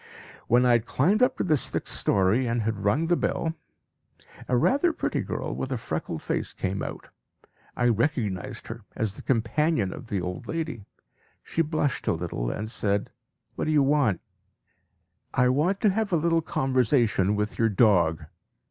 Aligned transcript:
When 0.47 0.65
I 0.65 0.71
had 0.71 0.87
climbed 0.87 1.21
up 1.21 1.37
to 1.37 1.43
the 1.43 1.55
sixth 1.55 1.95
story, 1.95 2.47
and 2.47 2.63
had 2.63 2.83
rung 2.83 3.05
the 3.05 3.15
bell, 3.15 3.53
a 4.47 4.57
rather 4.57 4.91
pretty 4.93 5.21
girl 5.21 5.53
with 5.53 5.71
a 5.71 5.77
freckled 5.77 6.23
face 6.23 6.53
came 6.53 6.81
out. 6.81 7.09
I 7.77 7.87
recognised 7.89 8.65
her 8.65 8.83
as 8.95 9.13
the 9.15 9.21
companion 9.21 9.93
of 9.93 10.07
the 10.07 10.19
old 10.19 10.47
lady. 10.47 10.85
She 11.43 11.61
blushed 11.61 12.07
a 12.07 12.13
little 12.13 12.49
and 12.49 12.63
asked 12.65 13.11
"What 13.53 13.65
do 13.65 13.71
you 13.71 13.83
want?" 13.83 14.21
"I 15.35 15.49
want 15.49 15.79
to 15.81 15.91
have 15.91 16.11
a 16.11 16.17
little 16.17 16.41
conversation 16.41 17.35
with 17.35 17.59
your 17.59 17.69
dog." 17.69 18.25